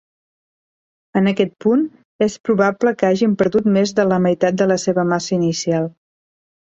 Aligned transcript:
En 1.21 1.31
aquest 1.31 1.51
punt, 1.65 1.83
es 2.27 2.37
probable 2.49 2.95
que 3.01 3.09
hagin 3.11 3.35
perdut 3.43 3.71
més 3.79 3.93
de 4.01 4.07
la 4.13 4.21
meitat 4.29 4.59
de 4.63 4.69
la 4.73 4.79
seva 4.85 5.09
massa 5.15 5.35
inicial. 5.39 5.87